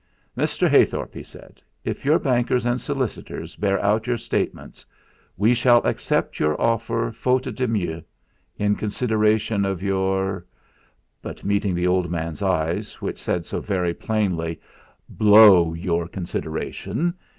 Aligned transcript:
"Mr. 0.35 0.67
Heythorp," 0.67 1.13
he 1.13 1.21
said, 1.21 1.61
"if 1.83 2.03
your 2.03 2.17
bankers 2.17 2.65
and 2.65 2.81
solicitors 2.81 3.55
bear 3.55 3.79
out 3.85 4.07
your 4.07 4.17
statements, 4.17 4.83
we 5.37 5.53
shall 5.53 5.79
accept 5.85 6.39
your 6.39 6.59
offer 6.59 7.11
faute 7.11 7.53
de 7.53 7.67
mieux, 7.67 8.03
in 8.57 8.73
consideration 8.73 9.63
of 9.63 9.83
your" 9.83 10.43
but 11.21 11.43
meeting 11.43 11.75
the 11.75 11.85
old 11.85 12.09
man's 12.09 12.41
eyes, 12.41 12.99
which 12.99 13.21
said 13.21 13.45
so 13.45 13.59
very 13.61 13.93
plainly: 13.93 14.59
"Blow 15.07 15.71
your 15.75 16.07
consideration!" 16.07 17.13